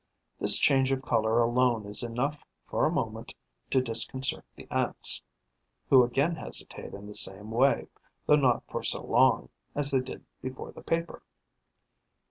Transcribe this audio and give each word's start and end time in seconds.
This 0.39 0.57
change 0.57 0.91
of 0.91 1.03
colour 1.03 1.39
alone 1.41 1.85
is 1.85 2.01
enough 2.01 2.43
for 2.65 2.87
a 2.87 2.91
moment 2.91 3.35
to 3.69 3.81
disconcert 3.83 4.43
the 4.55 4.67
Ants, 4.71 5.21
who 5.91 6.03
again 6.03 6.35
hesitate 6.35 6.95
in 6.95 7.05
the 7.05 7.13
same 7.13 7.51
way, 7.51 7.87
though 8.25 8.35
not 8.35 8.63
for 8.67 8.81
so 8.81 9.03
long, 9.03 9.49
as 9.75 9.91
they 9.91 9.99
did 10.01 10.25
before 10.41 10.71
the 10.71 10.81
paper. 10.81 11.21